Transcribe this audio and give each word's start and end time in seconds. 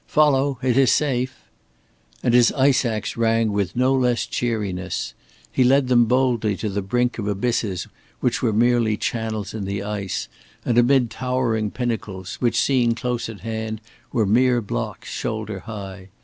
"Follow! 0.07 0.57
It 0.63 0.79
is 0.79 0.91
safe." 0.91 1.43
And 2.23 2.33
his 2.33 2.51
ice 2.53 2.85
ax 2.85 3.15
rang 3.17 3.51
with 3.51 3.75
no 3.75 3.93
less 3.93 4.25
cheeriness. 4.25 5.13
He 5.51 5.63
led 5.63 5.89
them 5.89 6.05
boldly 6.05 6.57
to 6.57 6.69
the 6.69 6.81
brink 6.81 7.19
of 7.19 7.27
abysses 7.27 7.87
which 8.19 8.41
were 8.41 8.51
merely 8.51 8.97
channels 8.97 9.53
in 9.53 9.65
the 9.65 9.83
ice, 9.83 10.27
and 10.65 10.79
amid 10.79 11.11
towering 11.11 11.69
pinnacles 11.69 12.37
which 12.41 12.59
seen, 12.59 12.95
close 12.95 13.29
at 13.29 13.41
hand, 13.41 13.79
were 14.11 14.25
mere 14.25 14.59
blocks 14.59 15.09
shoulder 15.11 15.59
high. 15.59 16.09